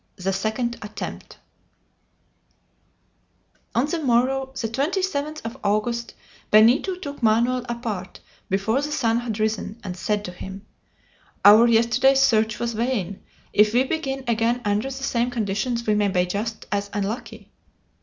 THE 0.15 0.33
SECOND 0.33 0.79
ATTEMPT 0.81 1.37
On 3.75 3.85
the 3.85 3.99
morrow, 4.01 4.51
the 4.59 4.67
27th 4.67 5.41
of 5.45 5.59
August, 5.63 6.15
Benito 6.49 6.95
took 6.95 7.21
Manoel 7.21 7.63
apart, 7.69 8.19
before 8.49 8.81
the 8.81 8.91
sun 8.91 9.19
had 9.19 9.39
risen, 9.39 9.79
and 9.83 9.95
said 9.95 10.25
to 10.25 10.31
him: 10.31 10.65
"Our 11.45 11.67
yesterday's 11.67 12.19
search 12.23 12.57
was 12.57 12.73
vain. 12.73 13.21
If 13.53 13.75
we 13.75 13.83
begin 13.83 14.23
again 14.27 14.61
under 14.65 14.87
the 14.89 15.03
same 15.03 15.29
conditions 15.29 15.85
we 15.85 15.93
may 15.93 16.07
be 16.07 16.25
just 16.25 16.65
as 16.71 16.89
unlucky." 16.93 17.51